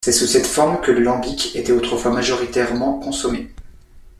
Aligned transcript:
C'est 0.03 0.13
sous 0.13 0.25
cette 0.25 0.47
forme 0.47 0.81
que 0.81 0.89
le 0.89 1.01
lambic 1.01 1.55
était 1.55 1.71
autrefois 1.73 2.09
majoritairement 2.09 2.97
consommé. 2.97 3.51